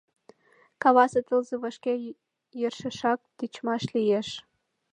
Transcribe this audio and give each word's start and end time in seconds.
Кавасе 0.81 1.21
тылзе 1.27 1.55
вашке 1.63 1.93
йӧршешак 2.59 3.19
тичмаш 3.37 3.83
лиеш. 3.95 4.29